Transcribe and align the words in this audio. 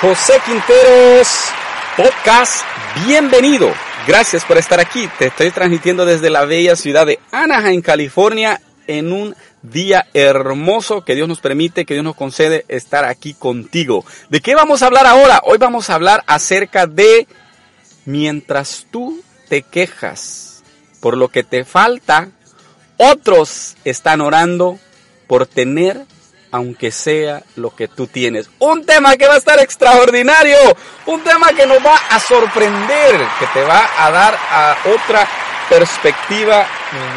José 0.00 0.32
Quinteros 0.46 1.28
Podcast. 1.94 2.64
Bienvenido. 3.06 3.70
Gracias 4.06 4.46
por 4.46 4.56
estar 4.56 4.80
aquí. 4.80 5.06
Te 5.18 5.26
estoy 5.26 5.50
transmitiendo 5.50 6.06
desde 6.06 6.30
la 6.30 6.46
bella 6.46 6.74
ciudad 6.74 7.04
de 7.04 7.18
Anaheim, 7.30 7.82
California, 7.82 8.62
en 8.86 9.12
un 9.12 9.36
día 9.60 10.06
hermoso 10.14 11.04
que 11.04 11.14
Dios 11.14 11.28
nos 11.28 11.40
permite, 11.40 11.84
que 11.84 11.92
Dios 11.92 12.04
nos 12.04 12.16
concede 12.16 12.64
estar 12.68 13.04
aquí 13.04 13.34
contigo. 13.34 14.06
¿De 14.30 14.40
qué 14.40 14.54
vamos 14.54 14.82
a 14.82 14.86
hablar 14.86 15.06
ahora? 15.06 15.42
Hoy 15.44 15.58
vamos 15.58 15.90
a 15.90 15.96
hablar 15.96 16.24
acerca 16.26 16.86
de 16.86 17.28
mientras 18.06 18.86
tú 18.90 19.22
te 19.50 19.60
quejas 19.60 20.62
por 21.00 21.18
lo 21.18 21.28
que 21.28 21.44
te 21.44 21.66
falta, 21.66 22.30
otros 22.96 23.76
están 23.84 24.22
orando 24.22 24.78
por 25.26 25.46
tener 25.46 26.06
aunque 26.50 26.90
sea 26.90 27.42
lo 27.56 27.74
que 27.74 27.88
tú 27.88 28.06
tienes. 28.06 28.50
Un 28.58 28.84
tema 28.84 29.16
que 29.16 29.26
va 29.26 29.34
a 29.34 29.38
estar 29.38 29.58
extraordinario, 29.60 30.56
un 31.06 31.22
tema 31.22 31.48
que 31.48 31.66
nos 31.66 31.84
va 31.84 31.96
a 31.96 32.18
sorprender, 32.18 33.20
que 33.38 33.46
te 33.52 33.62
va 33.62 33.88
a 33.98 34.10
dar 34.10 34.34
a 34.34 34.76
otra 34.94 35.26
perspectiva 35.68 36.66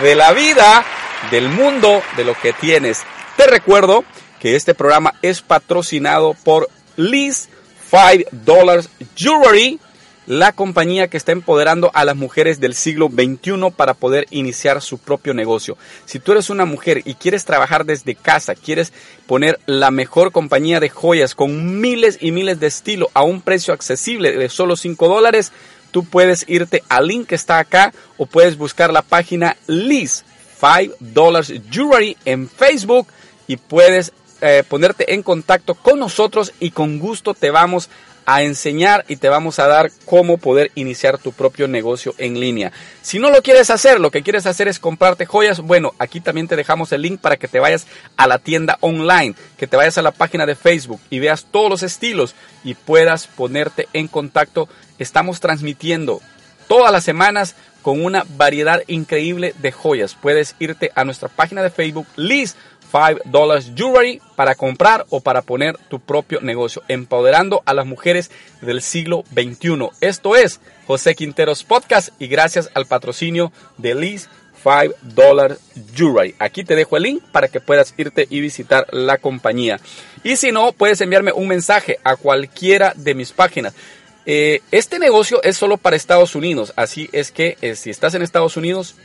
de 0.02 0.16
la 0.16 0.32
vida, 0.34 0.84
del 1.32 1.50
mundo, 1.50 2.02
de 2.16 2.24
lo 2.24 2.36
que 2.36 2.54
tienes. 2.54 3.04
Te 3.36 3.48
recuerdo 3.48 4.04
que 4.40 4.56
este 4.56 4.76
programa 4.76 5.14
es 5.22 5.42
patrocinado 5.42 6.36
por 6.44 6.70
Liz 6.96 7.50
5 7.90 8.30
Dollars 8.32 8.90
Jewelry 9.16 9.80
la 10.26 10.52
compañía 10.52 11.08
que 11.08 11.18
está 11.18 11.32
empoderando 11.32 11.92
a 11.94 12.06
las 12.06 12.16
mujeres 12.16 12.60
del 12.60 12.76
siglo 12.76 13.10
XXI 13.10 13.72
para 13.76 13.94
poder 13.94 14.26
iniciar 14.30 14.82
su 14.82 14.98
propio 14.98 15.34
negocio. 15.34 15.78
Si 16.06 16.20
tú 16.20 16.32
eres 16.32 16.50
una 16.50 16.66
mujer 16.66 17.02
y 17.06 17.16
quieres 17.16 17.46
trabajar 17.46 17.86
desde 17.86 18.16
casa, 18.16 18.56
quieres 18.56 18.94
poner 19.28 19.60
la 19.66 19.92
mejor 19.92 20.32
compañía 20.32 20.80
de 20.80 20.90
joyas 20.90 21.36
con 21.36 21.80
miles 21.82 22.18
y 22.22 22.32
miles 22.32 22.60
de 22.60 22.68
estilo 22.68 23.10
a 23.14 23.24
un 23.24 23.42
precio 23.42 23.74
accesible 23.74 24.32
de 24.32 24.50
solo 24.50 24.76
5 24.76 25.08
dólares, 25.08 25.52
tú 25.92 26.06
puedes 26.06 26.46
irte 26.48 26.84
al 26.90 27.08
link 27.08 27.28
que 27.28 27.36
está 27.36 27.60
acá 27.60 27.94
o 28.18 28.26
puedes 28.26 28.58
buscar 28.58 28.92
la 28.92 29.02
página 29.02 29.58
Liz 29.68 30.24
5 30.60 30.96
Dollars 31.00 31.54
Jewelry 31.70 32.18
en 32.26 32.50
Facebook 32.50 33.08
y 33.48 33.58
puedes 33.58 34.14
eh, 34.46 34.64
ponerte 34.68 35.14
en 35.14 35.24
contacto 35.24 35.74
con 35.74 36.00
nosotros 36.00 36.52
y 36.60 36.72
con 36.72 37.00
gusto 37.00 37.34
te 37.34 37.50
vamos 37.50 37.90
a 38.26 38.44
enseñar 38.44 39.06
y 39.08 39.16
te 39.16 39.30
vamos 39.30 39.58
a 39.58 39.68
dar 39.68 39.90
cómo 40.06 40.38
poder 40.38 40.70
iniciar 40.76 41.18
tu 41.18 41.32
propio 41.32 41.68
negocio 41.70 42.14
en 42.18 42.38
línea. 42.38 42.74
Si 43.02 43.20
no 43.20 43.30
lo 43.30 43.42
quieres 43.42 43.70
hacer, 43.70 44.02
lo 44.02 44.12
que 44.12 44.22
quieres 44.22 44.46
hacer 44.46 44.68
es 44.68 44.80
comprarte 44.80 45.26
joyas, 45.26 45.62
bueno, 45.62 45.94
aquí 45.98 46.20
también 46.20 46.50
te 46.50 46.58
dejamos 46.58 46.92
el 46.92 47.04
link 47.04 47.22
para 47.22 47.38
que 47.38 47.48
te 47.48 47.62
vayas 47.62 47.88
a 48.18 48.28
la 48.28 48.38
tienda 48.38 48.78
online, 48.82 49.34
que 49.58 49.68
te 49.68 49.78
vayas 49.78 49.98
a 49.98 50.02
la 50.02 50.12
página 50.12 50.46
de 50.46 50.56
Facebook 50.56 51.00
y 51.10 51.20
veas 51.20 51.48
todos 51.50 51.70
los 51.70 51.84
estilos 51.84 52.36
y 52.66 52.74
puedas 52.74 53.28
ponerte 53.28 53.88
en 53.94 54.10
contacto. 54.10 54.68
Estamos 55.00 55.40
transmitiendo 55.40 56.20
todas 56.68 56.92
las 56.92 57.04
semanas 57.04 57.56
con 57.82 58.04
una 58.04 58.26
variedad 58.38 58.82
increíble 58.88 59.54
de 59.60 59.72
joyas. 59.72 60.16
Puedes 60.20 60.56
irte 60.60 60.92
a 60.96 61.04
nuestra 61.04 61.30
página 61.30 61.62
de 61.62 61.70
Facebook, 61.70 62.08
Liz 62.16 62.56
5 62.92 63.22
Dollars 63.26 63.72
Jewelry 63.76 64.22
para 64.36 64.56
comprar 64.56 65.06
o 65.10 65.20
para 65.20 65.42
poner 65.42 65.78
tu 65.90 66.00
propio 66.00 66.42
negocio, 66.42 66.84
empoderando 66.88 67.62
a 67.66 67.74
las 67.74 67.86
mujeres 67.86 68.32
del 68.62 68.82
siglo 68.82 69.24
XXI. 69.34 69.90
Esto 70.00 70.36
es 70.36 70.62
José 70.88 71.16
Quinteros 71.16 71.64
Podcast 71.64 72.10
y 72.20 72.28
gracias 72.28 72.70
al 72.74 72.86
patrocinio 72.86 73.52
de 73.78 73.96
Liz 73.96 74.30
5 74.64 74.96
Dollars 75.02 75.60
Jewelry. 75.96 76.36
Aquí 76.40 76.64
te 76.64 76.76
dejo 76.76 76.98
el 76.98 77.04
link 77.04 77.24
para 77.32 77.48
que 77.48 77.60
puedas 77.60 77.94
irte 77.98 78.28
y 78.30 78.40
visitar 78.40 78.88
la 78.92 79.18
compañía. 79.18 79.80
Y 80.24 80.38
si 80.38 80.52
no, 80.52 80.72
puedes 80.72 81.02
enviarme 81.02 81.34
un 81.34 81.48
mensaje 81.48 81.98
a 82.04 82.16
cualquiera 82.16 82.94
de 82.96 83.16
mis 83.16 83.32
páginas. 83.34 83.74
Eh, 84.26 84.62
este 84.72 85.00
negocio 85.00 85.42
es 85.44 85.58
solo 85.58 85.78
para 85.78 85.96
Estados 85.96 86.36
Unidos, 86.36 86.74
así 86.76 87.10
es 87.12 87.32
que 87.32 87.58
eh, 87.62 87.76
si 87.76 87.90
estás 87.90 88.14
en 88.16 88.22
Estados 88.22 88.56
Unidos, 88.56 88.96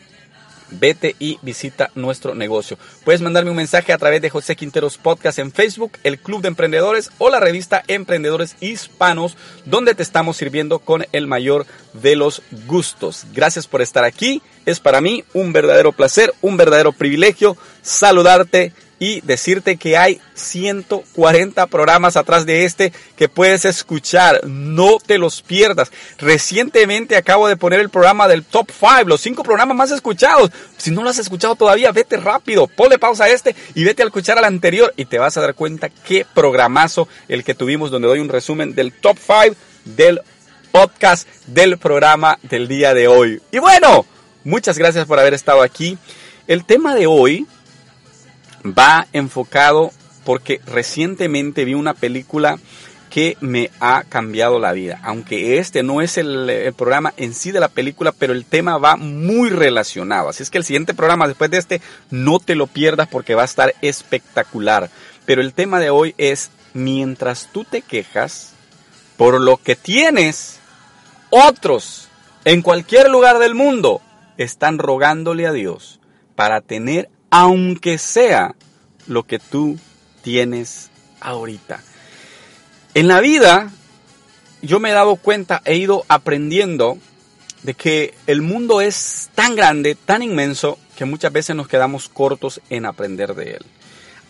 vete 0.70 1.16
y 1.18 1.38
visita 1.42 1.90
nuestro 1.94 2.34
negocio. 2.34 2.78
Puedes 3.04 3.20
mandarme 3.20 3.50
un 3.50 3.56
mensaje 3.56 3.92
a 3.92 3.98
través 3.98 4.22
de 4.22 4.30
José 4.30 4.56
Quinteros 4.56 4.98
Podcast 4.98 5.38
en 5.38 5.52
Facebook, 5.52 5.92
el 6.04 6.18
Club 6.18 6.42
de 6.42 6.48
Emprendedores 6.48 7.10
o 7.18 7.30
la 7.30 7.40
revista 7.40 7.82
Emprendedores 7.88 8.56
Hispanos, 8.60 9.36
donde 9.64 9.94
te 9.94 10.02
estamos 10.02 10.36
sirviendo 10.36 10.78
con 10.78 11.06
el 11.12 11.26
mayor 11.26 11.66
de 11.94 12.16
los 12.16 12.42
gustos. 12.66 13.26
Gracias 13.32 13.66
por 13.66 13.82
estar 13.82 14.04
aquí. 14.04 14.42
Es 14.66 14.80
para 14.80 15.00
mí 15.00 15.24
un 15.32 15.52
verdadero 15.52 15.92
placer, 15.92 16.34
un 16.42 16.56
verdadero 16.56 16.92
privilegio 16.92 17.56
saludarte 17.82 18.72
y 18.98 19.20
decirte 19.20 19.76
que 19.76 19.96
hay 19.96 20.20
140 20.34 21.66
programas 21.66 22.16
atrás 22.16 22.46
de 22.46 22.64
este 22.64 22.92
que 23.16 23.28
puedes 23.28 23.64
escuchar. 23.64 24.40
No 24.46 24.98
te 25.04 25.18
los 25.18 25.42
pierdas. 25.42 25.90
Recientemente 26.18 27.16
acabo 27.16 27.48
de 27.48 27.56
poner 27.56 27.80
el 27.80 27.90
programa 27.90 28.28
del 28.28 28.44
Top 28.44 28.70
5, 28.70 29.04
los 29.04 29.20
5 29.20 29.42
programas 29.42 29.76
más 29.76 29.90
escuchados. 29.90 30.50
Si 30.76 30.90
no 30.90 31.02
lo 31.02 31.10
has 31.10 31.18
escuchado 31.18 31.54
todavía, 31.54 31.92
vete 31.92 32.16
rápido, 32.16 32.66
ponle 32.66 32.98
pausa 32.98 33.24
a 33.24 33.28
este 33.28 33.54
y 33.74 33.84
vete 33.84 34.02
a 34.02 34.06
escuchar 34.06 34.38
al 34.38 34.44
anterior 34.44 34.92
y 34.96 35.04
te 35.04 35.18
vas 35.18 35.36
a 35.36 35.40
dar 35.40 35.54
cuenta 35.54 35.88
qué 35.88 36.26
programazo 36.34 37.08
el 37.28 37.44
que 37.44 37.54
tuvimos 37.54 37.90
donde 37.90 38.08
doy 38.08 38.20
un 38.20 38.28
resumen 38.28 38.74
del 38.74 38.92
Top 38.92 39.18
5 39.18 39.56
del 39.84 40.20
podcast 40.70 41.28
del 41.46 41.78
programa 41.78 42.38
del 42.42 42.68
día 42.68 42.94
de 42.94 43.08
hoy. 43.08 43.40
Y 43.50 43.58
bueno, 43.58 44.06
muchas 44.44 44.78
gracias 44.78 45.06
por 45.06 45.18
haber 45.18 45.34
estado 45.34 45.62
aquí. 45.62 45.98
El 46.46 46.64
tema 46.64 46.94
de 46.94 47.06
hoy 47.06 47.46
va 48.76 49.06
enfocado 49.12 49.92
porque 50.24 50.60
recientemente 50.66 51.64
vi 51.64 51.74
una 51.74 51.94
película 51.94 52.58
que 53.10 53.36
me 53.40 53.70
ha 53.80 54.04
cambiado 54.04 54.58
la 54.58 54.72
vida. 54.72 55.00
Aunque 55.02 55.58
este 55.58 55.82
no 55.82 56.02
es 56.02 56.18
el, 56.18 56.72
programa 56.76 57.14
en 57.16 57.34
sí 57.34 57.50
de 57.50 57.60
la 57.60 57.68
película, 57.68 58.12
pero 58.12 58.32
el 58.32 58.44
tema 58.44 58.78
va 58.78 58.96
muy 58.96 59.50
relacionado. 59.50 60.28
Así 60.28 60.42
es 60.42 60.50
que 60.50 60.58
el 60.58 60.64
siguiente 60.64 60.94
programa 60.94 61.26
después 61.26 61.50
de 61.50 61.58
este 61.58 61.80
no 62.10 62.38
te 62.38 62.54
lo 62.54 62.66
pierdas 62.66 63.08
porque 63.08 63.34
va 63.34 63.42
a 63.42 63.46
estar 63.46 63.74
espectacular. 63.80 64.90
Pero 65.24 65.40
el 65.40 65.54
tema 65.54 65.80
de 65.80 65.90
hoy 65.90 66.14
es, 66.18 66.50
mientras 66.74 67.48
tú 67.52 67.64
te 67.64 67.82
quejas 67.82 68.52
por 69.16 69.40
lo 69.40 69.56
que 69.56 69.74
tienes, 69.76 70.60
otros 71.30 72.08
en 72.44 72.62
cualquier 72.62 73.10
lugar 73.10 73.38
del 73.38 73.54
mundo 73.54 74.00
están 74.36 74.78
rogándole 74.78 75.46
a 75.46 75.52
Dios 75.52 75.98
para 76.36 76.60
tener 76.60 77.10
aunque 77.30 77.98
sea 77.98 78.54
lo 79.06 79.24
que 79.24 79.38
tú 79.38 79.78
tienes 80.22 80.90
ahorita. 81.20 81.82
En 82.94 83.08
la 83.08 83.20
vida, 83.20 83.70
yo 84.62 84.80
me 84.80 84.90
he 84.90 84.92
dado 84.92 85.16
cuenta, 85.16 85.62
he 85.64 85.76
ido 85.76 86.04
aprendiendo 86.08 86.98
de 87.62 87.74
que 87.74 88.14
el 88.26 88.42
mundo 88.42 88.80
es 88.80 89.30
tan 89.34 89.56
grande, 89.56 89.94
tan 89.94 90.22
inmenso, 90.22 90.78
que 90.96 91.04
muchas 91.04 91.32
veces 91.32 91.54
nos 91.54 91.68
quedamos 91.68 92.08
cortos 92.08 92.60
en 92.70 92.86
aprender 92.86 93.34
de 93.34 93.52
él. 93.52 93.66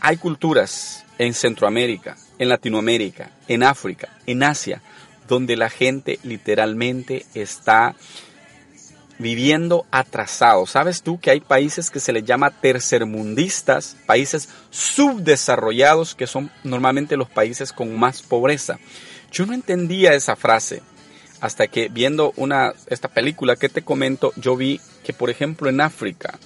Hay 0.01 0.17
culturas 0.17 1.05
en 1.19 1.35
Centroamérica, 1.35 2.17
en 2.39 2.49
Latinoamérica, 2.49 3.31
en 3.49 3.63
África, 3.63 4.19
en 4.27 4.43
Asia, 4.43 4.83
donde 5.27 5.57
la 5.57 5.71
gente 5.71 6.19
literalmente 6.23 7.27
está 7.35 7.95
viviendo 9.19 9.87
atrasados. 9.91 10.71
¿Sabes 10.71 11.03
tú 11.03 11.19
que 11.21 11.31
hay 11.31 11.41
países 11.41 11.91
que 11.91 12.01
se 12.01 12.13
les 12.13 12.25
llama 12.25 12.51
tercermundistas, 12.51 13.97
países 14.07 14.49
subdesarrollados, 14.71 16.15
que 16.15 16.27
son 16.27 16.51
normalmente 16.65 17.17
los 17.17 17.29
países 17.29 17.73
con 17.73 17.99
más 17.99 18.23
pobreza? 18.23 18.79
Yo 19.33 19.47
no 19.47 19.53
entendía 19.53 20.15
esa 20.15 20.37
frase 20.37 20.83
hasta 21.41 21.69
que 21.69 21.89
viendo 21.89 22.33
una, 22.37 22.73
esta 22.87 23.09
película 23.09 23.57
que 23.57 23.69
te 23.69 23.83
comento, 23.83 24.33
yo 24.37 24.57
vi 24.57 24.81
que, 25.05 25.13
por 25.13 25.31
ejemplo, 25.31 25.69
en 25.69 25.81
África, 25.81 26.39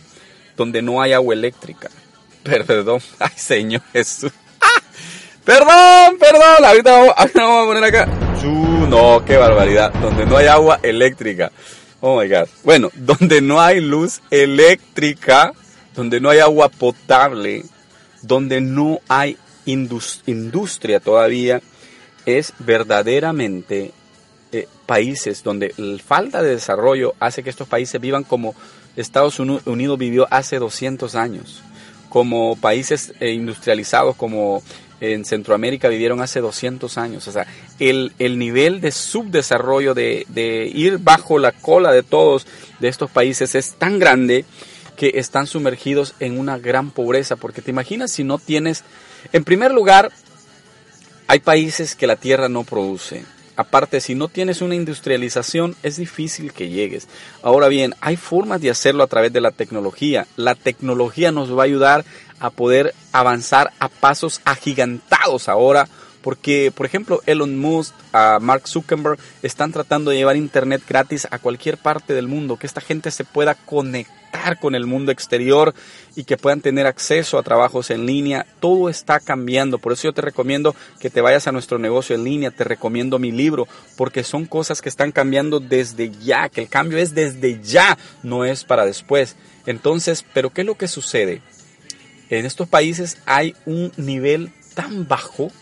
donde 0.56 0.82
no 0.82 1.00
hay 1.00 1.12
agua 1.12 1.34
eléctrica, 1.34 1.88
perdón, 2.42 3.00
ay 3.18 3.32
Señor 3.36 3.82
Jesús, 3.92 4.32
¡Ah! 4.60 4.82
perdón, 5.44 6.18
perdón, 6.18 6.64
ahorita 6.64 6.92
vamos, 6.92 7.14
a 7.16 7.66
poner 7.66 7.84
acá, 7.84 8.08
no, 8.92 9.24
qué 9.24 9.38
barbaridad, 9.38 9.90
donde 9.94 10.26
no 10.26 10.36
hay 10.36 10.48
agua 10.48 10.78
eléctrica. 10.82 11.50
Oh 12.04 12.20
my 12.20 12.28
God. 12.28 12.48
Bueno, 12.64 12.90
donde 12.96 13.40
no 13.40 13.60
hay 13.60 13.80
luz 13.80 14.20
eléctrica, 14.30 15.52
donde 15.94 16.20
no 16.20 16.30
hay 16.30 16.40
agua 16.40 16.68
potable, 16.68 17.64
donde 18.22 18.60
no 18.60 19.00
hay 19.08 19.38
industria 19.64 20.98
todavía, 20.98 21.62
es 22.26 22.52
verdaderamente 22.58 23.92
eh, 24.50 24.66
países 24.84 25.44
donde 25.44 25.72
la 25.76 25.98
falta 26.02 26.42
de 26.42 26.50
desarrollo 26.50 27.14
hace 27.20 27.44
que 27.44 27.50
estos 27.50 27.68
países 27.68 28.00
vivan 28.00 28.24
como 28.24 28.56
Estados 28.96 29.38
Unidos 29.38 29.96
vivió 29.96 30.26
hace 30.30 30.58
200 30.58 31.14
años, 31.14 31.62
como 32.08 32.56
países 32.56 33.14
eh, 33.20 33.30
industrializados 33.30 34.16
como 34.16 34.60
en 35.02 35.24
Centroamérica 35.24 35.88
vivieron 35.88 36.20
hace 36.20 36.40
200 36.40 36.96
años. 36.96 37.26
O 37.26 37.32
sea, 37.32 37.46
el, 37.80 38.12
nivel 38.38 38.80
de 38.80 38.92
subdesarrollo, 38.92 39.94
de, 39.94 40.24
de 40.28 40.70
ir 40.72 40.98
bajo 40.98 41.38
la 41.38 41.50
cola 41.50 41.90
de 41.90 42.04
todos 42.04 42.46
de 42.78 42.86
estos 42.88 43.10
países 43.10 43.56
es 43.56 43.72
tan 43.74 43.98
grande 43.98 44.44
que 44.96 45.12
están 45.16 45.48
sumergidos 45.48 46.14
en 46.20 46.38
una 46.38 46.56
gran 46.56 46.92
pobreza. 46.92 47.34
Porque 47.34 47.62
te 47.62 47.72
imaginas 47.72 48.12
si 48.12 48.22
no 48.22 48.38
tienes, 48.38 48.84
en 49.32 49.44
primer 49.44 49.72
lugar, 49.72 50.12
Hay 51.28 51.40
países 51.40 51.94
que 51.96 52.06
la 52.06 52.16
tierra 52.16 52.48
no 52.48 52.62
produce. 52.62 53.24
Aparte, 53.62 54.00
si 54.00 54.16
no 54.16 54.26
tienes 54.26 54.60
una 54.60 54.74
industrialización, 54.74 55.76
es 55.84 55.96
difícil 55.96 56.52
que 56.52 56.68
llegues. 56.68 57.06
Ahora 57.44 57.68
bien, 57.68 57.94
hay 58.00 58.16
formas 58.16 58.60
de 58.60 58.70
hacerlo 58.70 59.04
a 59.04 59.06
través 59.06 59.32
de 59.32 59.40
la 59.40 59.52
tecnología. 59.52 60.26
La 60.34 60.56
tecnología 60.56 61.30
nos 61.30 61.56
va 61.56 61.62
a 61.62 61.66
ayudar 61.66 62.04
a 62.40 62.50
poder 62.50 62.92
avanzar 63.12 63.72
a 63.78 63.88
pasos 63.88 64.40
agigantados 64.44 65.48
ahora 65.48 65.88
porque, 66.22 66.72
por 66.74 66.86
ejemplo, 66.86 67.20
Elon 67.26 67.58
Musk, 67.58 67.94
Mark 68.40 68.68
Zuckerberg 68.68 69.18
están 69.42 69.72
tratando 69.72 70.10
de 70.10 70.16
llevar 70.16 70.36
Internet 70.36 70.82
gratis 70.88 71.26
a 71.30 71.38
cualquier 71.38 71.78
parte 71.78 72.14
del 72.14 72.28
mundo, 72.28 72.56
que 72.56 72.66
esta 72.66 72.80
gente 72.80 73.10
se 73.10 73.24
pueda 73.24 73.54
conectar 73.54 74.58
con 74.60 74.74
el 74.74 74.86
mundo 74.86 75.12
exterior 75.12 75.74
y 76.16 76.24
que 76.24 76.36
puedan 76.36 76.62
tener 76.62 76.86
acceso 76.86 77.38
a 77.38 77.42
trabajos 77.42 77.90
en 77.90 78.06
línea. 78.06 78.46
Todo 78.60 78.88
está 78.88 79.20
cambiando, 79.20 79.78
por 79.78 79.92
eso 79.92 80.04
yo 80.04 80.12
te 80.12 80.22
recomiendo 80.22 80.74
que 81.00 81.10
te 81.10 81.20
vayas 81.20 81.46
a 81.46 81.52
nuestro 81.52 81.78
negocio 81.78 82.16
en 82.16 82.24
línea, 82.24 82.50
te 82.50 82.64
recomiendo 82.64 83.18
mi 83.18 83.30
libro, 83.30 83.68
porque 83.96 84.24
son 84.24 84.46
cosas 84.46 84.80
que 84.80 84.88
están 84.88 85.12
cambiando 85.12 85.60
desde 85.60 86.10
ya, 86.10 86.48
que 86.48 86.62
el 86.62 86.68
cambio 86.68 86.98
es 86.98 87.14
desde 87.14 87.60
ya, 87.62 87.98
no 88.22 88.44
es 88.44 88.64
para 88.64 88.86
después. 88.86 89.36
Entonces, 89.66 90.24
¿pero 90.32 90.50
qué 90.50 90.62
es 90.62 90.66
lo 90.66 90.76
que 90.76 90.88
sucede? 90.88 91.42
En 92.30 92.46
estos 92.46 92.68
países 92.68 93.18
hay 93.26 93.54
un 93.66 93.92
nivel 93.96 94.52
tan 94.74 95.06
bajo 95.06 95.52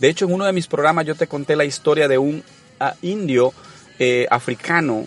de 0.00 0.08
hecho, 0.08 0.26
en 0.26 0.32
uno 0.32 0.44
de 0.44 0.52
mis 0.52 0.66
programas 0.66 1.06
yo 1.06 1.14
te 1.14 1.26
conté 1.26 1.56
la 1.56 1.64
historia 1.64 2.08
de 2.08 2.18
un 2.18 2.42
ah, 2.80 2.94
indio 3.02 3.52
eh, 3.98 4.26
africano 4.30 5.06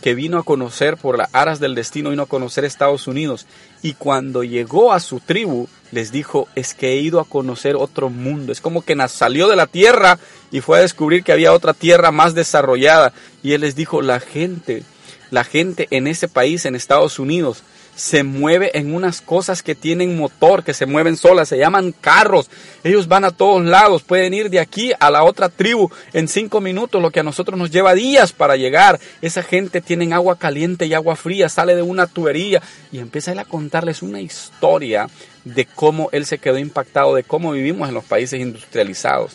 que 0.00 0.14
vino 0.14 0.38
a 0.38 0.44
conocer 0.44 0.96
por 0.96 1.18
las 1.18 1.28
aras 1.34 1.58
del 1.58 1.74
destino, 1.74 2.10
vino 2.10 2.22
a 2.22 2.26
conocer 2.26 2.64
Estados 2.64 3.08
Unidos. 3.08 3.46
Y 3.82 3.94
cuando 3.94 4.44
llegó 4.44 4.92
a 4.92 5.00
su 5.00 5.18
tribu, 5.18 5.68
les 5.90 6.12
dijo, 6.12 6.46
es 6.54 6.74
que 6.74 6.92
he 6.92 6.96
ido 7.00 7.18
a 7.18 7.24
conocer 7.24 7.74
otro 7.74 8.08
mundo. 8.08 8.52
Es 8.52 8.60
como 8.60 8.82
que 8.82 8.96
salió 9.08 9.48
de 9.48 9.56
la 9.56 9.66
tierra 9.66 10.18
y 10.52 10.60
fue 10.60 10.78
a 10.78 10.82
descubrir 10.82 11.24
que 11.24 11.32
había 11.32 11.52
otra 11.52 11.74
tierra 11.74 12.12
más 12.12 12.34
desarrollada. 12.34 13.12
Y 13.42 13.54
él 13.54 13.62
les 13.62 13.74
dijo, 13.74 14.00
la 14.00 14.20
gente, 14.20 14.84
la 15.30 15.42
gente 15.42 15.88
en 15.90 16.06
ese 16.06 16.28
país, 16.28 16.64
en 16.64 16.76
Estados 16.76 17.18
Unidos, 17.18 17.64
se 17.98 18.22
mueve 18.22 18.78
en 18.78 18.94
unas 18.94 19.20
cosas 19.20 19.64
que 19.64 19.74
tienen 19.74 20.16
motor, 20.16 20.62
que 20.62 20.72
se 20.72 20.86
mueven 20.86 21.16
solas, 21.16 21.48
se 21.48 21.58
llaman 21.58 21.90
carros. 21.90 22.48
Ellos 22.84 23.08
van 23.08 23.24
a 23.24 23.32
todos 23.32 23.64
lados, 23.64 24.04
pueden 24.04 24.32
ir 24.34 24.50
de 24.50 24.60
aquí 24.60 24.92
a 25.00 25.10
la 25.10 25.24
otra 25.24 25.48
tribu 25.48 25.90
en 26.12 26.28
cinco 26.28 26.60
minutos, 26.60 27.02
lo 27.02 27.10
que 27.10 27.18
a 27.18 27.24
nosotros 27.24 27.58
nos 27.58 27.72
lleva 27.72 27.94
días 27.94 28.32
para 28.32 28.54
llegar. 28.54 29.00
Esa 29.20 29.42
gente 29.42 29.80
tiene 29.80 30.14
agua 30.14 30.38
caliente 30.38 30.86
y 30.86 30.94
agua 30.94 31.16
fría, 31.16 31.48
sale 31.48 31.74
de 31.74 31.82
una 31.82 32.06
tubería 32.06 32.62
y 32.92 33.00
empieza 33.00 33.32
él 33.32 33.40
a 33.40 33.44
contarles 33.44 34.00
una 34.00 34.20
historia 34.20 35.08
de 35.42 35.66
cómo 35.66 36.08
él 36.12 36.24
se 36.24 36.38
quedó 36.38 36.56
impactado, 36.56 37.16
de 37.16 37.24
cómo 37.24 37.50
vivimos 37.50 37.88
en 37.88 37.96
los 37.96 38.04
países 38.04 38.40
industrializados. 38.40 39.32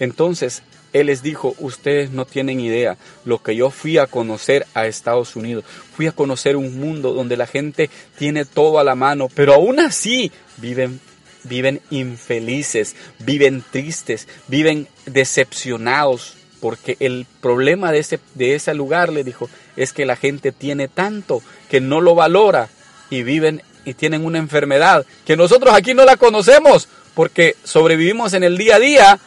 Entonces, 0.00 0.62
él 1.00 1.06
les 1.06 1.22
dijo, 1.22 1.54
ustedes 1.58 2.10
no 2.10 2.24
tienen 2.24 2.60
idea 2.60 2.96
lo 3.24 3.42
que 3.42 3.54
yo 3.54 3.70
fui 3.70 3.98
a 3.98 4.06
conocer 4.06 4.66
a 4.74 4.86
Estados 4.86 5.36
Unidos. 5.36 5.64
Fui 5.94 6.06
a 6.06 6.12
conocer 6.12 6.56
un 6.56 6.78
mundo 6.78 7.12
donde 7.12 7.36
la 7.36 7.46
gente 7.46 7.90
tiene 8.18 8.44
todo 8.44 8.78
a 8.78 8.84
la 8.84 8.94
mano, 8.94 9.28
pero 9.34 9.54
aún 9.54 9.80
así 9.80 10.32
viven 10.56 11.00
viven 11.44 11.80
infelices, 11.90 12.96
viven 13.20 13.62
tristes, 13.70 14.26
viven 14.48 14.88
decepcionados, 15.06 16.34
porque 16.60 16.96
el 16.98 17.26
problema 17.40 17.92
de 17.92 18.00
ese, 18.00 18.18
de 18.34 18.54
ese 18.56 18.74
lugar, 18.74 19.12
le 19.12 19.22
dijo, 19.22 19.48
es 19.76 19.92
que 19.92 20.06
la 20.06 20.16
gente 20.16 20.50
tiene 20.50 20.88
tanto 20.88 21.42
que 21.70 21.80
no 21.80 22.00
lo 22.00 22.14
valora 22.14 22.68
y 23.10 23.22
viven 23.22 23.62
y 23.84 23.94
tienen 23.94 24.24
una 24.24 24.38
enfermedad 24.38 25.06
que 25.24 25.36
nosotros 25.36 25.72
aquí 25.72 25.94
no 25.94 26.04
la 26.04 26.16
conocemos 26.16 26.88
porque 27.14 27.54
sobrevivimos 27.62 28.34
en 28.34 28.42
el 28.42 28.58
día 28.58 28.76
a 28.76 28.80
día 28.80 29.18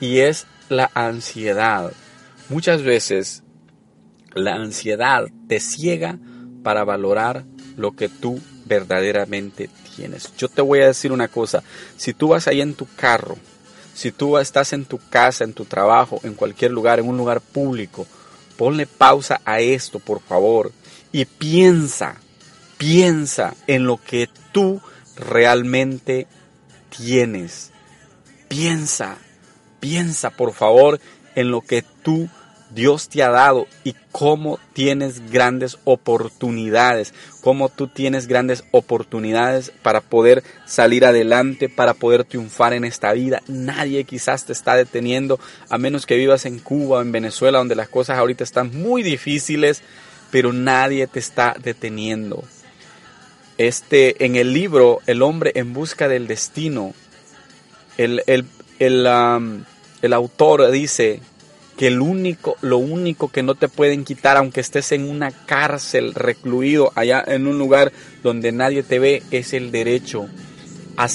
y 0.00 0.18
es 0.18 0.46
la 0.72 0.90
ansiedad. 0.94 1.92
Muchas 2.48 2.82
veces 2.82 3.42
la 4.34 4.54
ansiedad 4.54 5.26
te 5.48 5.60
ciega 5.60 6.18
para 6.62 6.84
valorar 6.84 7.44
lo 7.76 7.92
que 7.92 8.08
tú 8.08 8.40
verdaderamente 8.66 9.68
tienes. 9.94 10.34
Yo 10.36 10.48
te 10.48 10.62
voy 10.62 10.80
a 10.80 10.86
decir 10.86 11.12
una 11.12 11.28
cosa, 11.28 11.62
si 11.96 12.14
tú 12.14 12.28
vas 12.28 12.48
ahí 12.48 12.60
en 12.60 12.74
tu 12.74 12.86
carro, 12.96 13.36
si 13.94 14.10
tú 14.12 14.38
estás 14.38 14.72
en 14.72 14.84
tu 14.84 14.98
casa, 14.98 15.44
en 15.44 15.52
tu 15.52 15.64
trabajo, 15.64 16.20
en 16.24 16.34
cualquier 16.34 16.70
lugar, 16.70 16.98
en 16.98 17.08
un 17.08 17.16
lugar 17.16 17.40
público, 17.40 18.06
ponle 18.56 18.86
pausa 18.86 19.40
a 19.44 19.60
esto, 19.60 19.98
por 19.98 20.20
favor, 20.20 20.72
y 21.10 21.24
piensa, 21.24 22.16
piensa 22.78 23.54
en 23.66 23.84
lo 23.84 23.98
que 24.02 24.28
tú 24.52 24.80
realmente 25.16 26.26
tienes. 26.96 27.70
Piensa 28.48 29.18
Piensa, 29.82 30.30
por 30.30 30.52
favor, 30.52 31.00
en 31.34 31.50
lo 31.50 31.60
que 31.60 31.82
tú 31.82 32.28
Dios 32.72 33.08
te 33.08 33.20
ha 33.24 33.30
dado 33.30 33.66
y 33.82 33.96
cómo 34.12 34.60
tienes 34.74 35.28
grandes 35.32 35.76
oportunidades, 35.82 37.12
cómo 37.40 37.68
tú 37.68 37.88
tienes 37.88 38.28
grandes 38.28 38.62
oportunidades 38.70 39.72
para 39.82 40.00
poder 40.00 40.44
salir 40.66 41.04
adelante, 41.04 41.68
para 41.68 41.94
poder 41.94 42.22
triunfar 42.22 42.74
en 42.74 42.84
esta 42.84 43.12
vida. 43.12 43.42
Nadie 43.48 44.04
quizás 44.04 44.46
te 44.46 44.52
está 44.52 44.76
deteniendo, 44.76 45.40
a 45.68 45.78
menos 45.78 46.06
que 46.06 46.16
vivas 46.16 46.46
en 46.46 46.60
Cuba 46.60 46.98
o 46.98 47.02
en 47.02 47.10
Venezuela, 47.10 47.58
donde 47.58 47.74
las 47.74 47.88
cosas 47.88 48.18
ahorita 48.18 48.44
están 48.44 48.70
muy 48.72 49.02
difíciles, 49.02 49.82
pero 50.30 50.52
nadie 50.52 51.08
te 51.08 51.18
está 51.18 51.56
deteniendo. 51.60 52.44
Este, 53.58 54.24
en 54.24 54.36
el 54.36 54.52
libro 54.52 55.00
El 55.06 55.22
hombre 55.22 55.50
en 55.56 55.72
busca 55.72 56.06
del 56.06 56.28
destino, 56.28 56.94
el, 57.98 58.22
el, 58.26 58.46
el, 58.78 59.06
el 60.02 60.12
autor 60.12 60.70
dice 60.70 61.20
que 61.76 61.86
el 61.86 62.00
único, 62.00 62.56
lo 62.60 62.78
único 62.78 63.28
que 63.28 63.42
no 63.42 63.54
te 63.54 63.68
pueden 63.68 64.04
quitar, 64.04 64.36
aunque 64.36 64.60
estés 64.60 64.92
en 64.92 65.08
una 65.08 65.30
cárcel 65.30 66.14
recluido 66.14 66.92
allá 66.94 67.24
en 67.26 67.46
un 67.46 67.58
lugar 67.58 67.92
donde 68.22 68.52
nadie 68.52 68.82
te 68.82 68.98
ve, 68.98 69.22
es 69.30 69.52
el 69.54 69.70
derecho 69.70 70.28
a, 70.96 71.08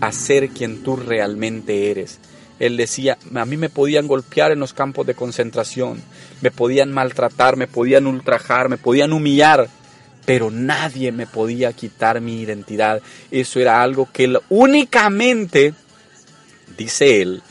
a 0.00 0.12
ser 0.12 0.48
quien 0.50 0.82
tú 0.82 0.96
realmente 0.96 1.90
eres. 1.90 2.18
Él 2.58 2.76
decía, 2.76 3.18
a 3.34 3.44
mí 3.44 3.56
me 3.56 3.68
podían 3.68 4.08
golpear 4.08 4.50
en 4.50 4.60
los 4.60 4.72
campos 4.72 5.06
de 5.06 5.14
concentración, 5.14 6.02
me 6.40 6.50
podían 6.50 6.92
maltratar, 6.92 7.56
me 7.56 7.68
podían 7.68 8.06
ultrajar, 8.06 8.68
me 8.68 8.78
podían 8.78 9.12
humillar, 9.12 9.68
pero 10.24 10.50
nadie 10.50 11.12
me 11.12 11.26
podía 11.26 11.72
quitar 11.72 12.20
mi 12.20 12.40
identidad. 12.40 13.00
Eso 13.30 13.60
era 13.60 13.82
algo 13.82 14.08
que 14.12 14.24
él 14.24 14.38
únicamente, 14.48 15.74
dice 16.76 17.22
él, 17.22 17.42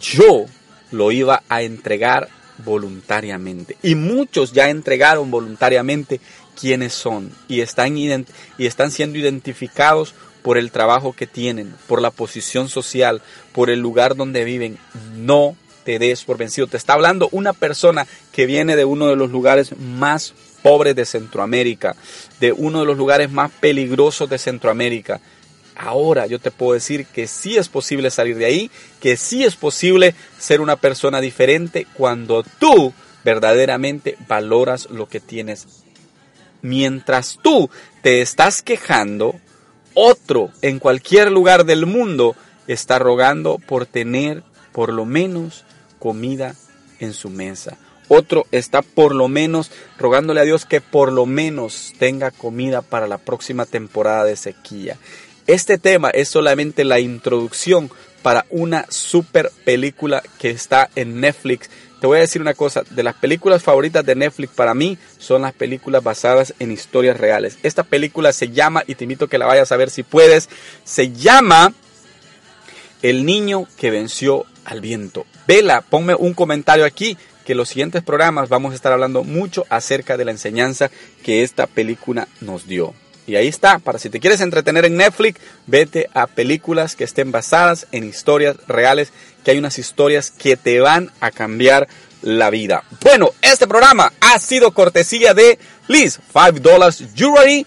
yo 0.00 0.46
lo 0.90 1.12
iba 1.12 1.42
a 1.48 1.62
entregar 1.62 2.28
voluntariamente. 2.64 3.76
Y 3.82 3.94
muchos 3.94 4.52
ya 4.52 4.70
entregaron 4.70 5.30
voluntariamente 5.30 6.20
quiénes 6.58 6.92
son 6.92 7.32
y 7.48 7.60
están, 7.60 7.96
y 7.96 8.24
están 8.58 8.90
siendo 8.90 9.18
identificados 9.18 10.14
por 10.42 10.58
el 10.58 10.70
trabajo 10.70 11.14
que 11.14 11.26
tienen, 11.26 11.74
por 11.86 12.02
la 12.02 12.10
posición 12.10 12.68
social, 12.68 13.22
por 13.52 13.70
el 13.70 13.80
lugar 13.80 14.14
donde 14.14 14.44
viven. 14.44 14.78
No 15.16 15.56
te 15.84 15.98
des 15.98 16.24
por 16.24 16.38
vencido. 16.38 16.66
Te 16.66 16.76
está 16.76 16.94
hablando 16.94 17.28
una 17.32 17.52
persona 17.52 18.06
que 18.32 18.46
viene 18.46 18.76
de 18.76 18.84
uno 18.84 19.08
de 19.08 19.16
los 19.16 19.30
lugares 19.30 19.76
más 19.78 20.34
pobres 20.62 20.96
de 20.96 21.04
Centroamérica, 21.04 21.96
de 22.40 22.52
uno 22.52 22.80
de 22.80 22.86
los 22.86 22.96
lugares 22.96 23.30
más 23.30 23.50
peligrosos 23.50 24.28
de 24.30 24.38
Centroamérica 24.38 25.20
ahora 25.76 26.26
yo 26.26 26.38
te 26.38 26.50
puedo 26.50 26.74
decir 26.74 27.06
que 27.06 27.26
sí 27.26 27.56
es 27.56 27.68
posible 27.68 28.10
salir 28.10 28.36
de 28.36 28.46
ahí, 28.46 28.70
que 29.00 29.16
sí 29.16 29.44
es 29.44 29.56
posible 29.56 30.14
ser 30.38 30.60
una 30.60 30.76
persona 30.76 31.20
diferente 31.20 31.86
cuando 31.94 32.44
tú 32.58 32.92
verdaderamente 33.24 34.16
valoras 34.28 34.88
lo 34.90 35.08
que 35.08 35.20
tienes. 35.20 35.66
Mientras 36.62 37.38
tú 37.42 37.70
te 38.02 38.22
estás 38.22 38.62
quejando, 38.62 39.34
otro 39.94 40.50
en 40.62 40.78
cualquier 40.78 41.30
lugar 41.30 41.64
del 41.64 41.86
mundo 41.86 42.36
está 42.66 42.98
rogando 42.98 43.58
por 43.58 43.86
tener 43.86 44.42
por 44.72 44.92
lo 44.92 45.04
menos 45.04 45.64
comida 45.98 46.54
en 47.00 47.12
su 47.12 47.30
mesa. 47.30 47.78
Otro 48.08 48.46
está 48.50 48.82
por 48.82 49.14
lo 49.14 49.28
menos 49.28 49.70
rogándole 49.98 50.40
a 50.40 50.44
Dios 50.44 50.66
que 50.66 50.80
por 50.80 51.12
lo 51.12 51.24
menos 51.26 51.94
tenga 51.98 52.30
comida 52.30 52.82
para 52.82 53.06
la 53.06 53.18
próxima 53.18 53.64
temporada 53.64 54.24
de 54.24 54.36
sequía. 54.36 54.98
Este 55.46 55.76
tema 55.76 56.08
es 56.08 56.28
solamente 56.28 56.84
la 56.84 57.00
introducción 57.00 57.90
para 58.22 58.46
una 58.48 58.86
super 58.88 59.52
película 59.66 60.22
que 60.38 60.48
está 60.48 60.88
en 60.96 61.20
Netflix. 61.20 61.68
Te 62.00 62.06
voy 62.06 62.16
a 62.16 62.22
decir 62.22 62.40
una 62.40 62.54
cosa, 62.54 62.82
de 62.88 63.02
las 63.02 63.14
películas 63.16 63.62
favoritas 63.62 64.06
de 64.06 64.14
Netflix 64.14 64.54
para 64.54 64.72
mí 64.72 64.96
son 65.18 65.42
las 65.42 65.52
películas 65.52 66.02
basadas 66.02 66.54
en 66.58 66.72
historias 66.72 67.18
reales. 67.18 67.58
Esta 67.62 67.82
película 67.82 68.32
se 68.32 68.50
llama, 68.50 68.84
y 68.86 68.94
te 68.94 69.04
invito 69.04 69.26
a 69.26 69.28
que 69.28 69.36
la 69.36 69.44
vayas 69.44 69.70
a 69.70 69.76
ver 69.76 69.90
si 69.90 70.02
puedes, 70.02 70.48
se 70.84 71.12
llama 71.12 71.74
El 73.02 73.26
niño 73.26 73.66
que 73.76 73.90
venció 73.90 74.46
al 74.64 74.80
viento. 74.80 75.26
Vela, 75.46 75.82
ponme 75.82 76.14
un 76.14 76.32
comentario 76.32 76.86
aquí 76.86 77.18
que 77.44 77.52
en 77.52 77.58
los 77.58 77.68
siguientes 77.68 78.02
programas 78.02 78.48
vamos 78.48 78.72
a 78.72 78.76
estar 78.76 78.92
hablando 78.92 79.24
mucho 79.24 79.66
acerca 79.68 80.16
de 80.16 80.24
la 80.24 80.30
enseñanza 80.30 80.90
que 81.22 81.42
esta 81.42 81.66
película 81.66 82.28
nos 82.40 82.66
dio. 82.66 82.94
Y 83.26 83.36
ahí 83.36 83.48
está, 83.48 83.78
para 83.78 83.98
si 83.98 84.10
te 84.10 84.20
quieres 84.20 84.40
entretener 84.40 84.84
en 84.84 84.96
Netflix, 84.96 85.40
vete 85.66 86.08
a 86.14 86.26
películas 86.26 86.94
que 86.94 87.04
estén 87.04 87.32
basadas 87.32 87.86
en 87.92 88.04
historias 88.04 88.56
reales, 88.68 89.12
que 89.44 89.52
hay 89.52 89.58
unas 89.58 89.78
historias 89.78 90.30
que 90.30 90.56
te 90.56 90.80
van 90.80 91.10
a 91.20 91.30
cambiar 91.30 91.88
la 92.22 92.50
vida. 92.50 92.84
Bueno, 93.02 93.30
este 93.42 93.66
programa 93.66 94.12
ha 94.20 94.38
sido 94.38 94.72
cortesía 94.72 95.34
de 95.34 95.58
Liz, 95.88 96.20
$5 96.32 97.14
Jewelry 97.14 97.66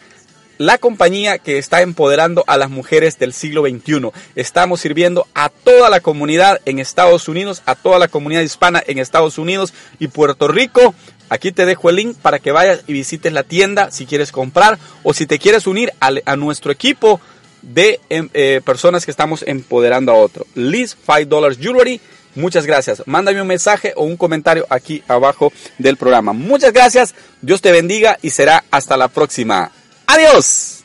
la 0.57 0.77
compañía 0.77 1.37
que 1.37 1.57
está 1.57 1.81
empoderando 1.81 2.43
a 2.47 2.57
las 2.57 2.69
mujeres 2.69 3.19
del 3.19 3.33
siglo 3.33 3.61
XXI. 3.61 4.09
Estamos 4.35 4.81
sirviendo 4.81 5.27
a 5.33 5.49
toda 5.49 5.89
la 5.89 5.99
comunidad 5.99 6.59
en 6.65 6.79
Estados 6.79 7.27
Unidos, 7.27 7.61
a 7.65 7.75
toda 7.75 7.99
la 7.99 8.07
comunidad 8.07 8.41
hispana 8.41 8.83
en 8.85 8.97
Estados 8.97 9.37
Unidos 9.37 9.73
y 9.99 10.07
Puerto 10.07 10.47
Rico. 10.47 10.95
Aquí 11.29 11.51
te 11.51 11.65
dejo 11.65 11.89
el 11.89 11.97
link 11.97 12.17
para 12.17 12.39
que 12.39 12.51
vayas 12.51 12.81
y 12.87 12.93
visites 12.93 13.33
la 13.33 13.43
tienda 13.43 13.91
si 13.91 14.05
quieres 14.05 14.31
comprar 14.31 14.77
o 15.03 15.13
si 15.13 15.25
te 15.25 15.39
quieres 15.39 15.67
unir 15.67 15.93
a, 15.99 16.35
nuestro 16.35 16.71
equipo 16.71 17.19
de 17.61 17.99
em, 18.09 18.29
eh, 18.33 18.61
personas 18.63 19.05
que 19.05 19.11
estamos 19.11 19.43
empoderando 19.45 20.11
a 20.11 20.15
otro. 20.15 20.45
Liz 20.55 20.95
$5 21.05 21.57
Jewelry. 21.57 21.99
Muchas 22.35 22.65
gracias. 22.65 23.01
Mándame 23.07 23.41
un 23.41 23.47
mensaje 23.47 23.93
o 23.95 24.03
un 24.03 24.15
comentario 24.15 24.65
aquí 24.69 25.03
abajo 25.07 25.51
del 25.79 25.97
programa. 25.97 26.33
Muchas 26.33 26.71
gracias. 26.71 27.15
Dios 27.41 27.61
te 27.61 27.71
bendiga 27.71 28.19
y 28.21 28.29
será 28.29 28.63
hasta 28.69 28.95
la 28.95 29.07
próxima. 29.07 29.71
Adiós. 30.05 30.76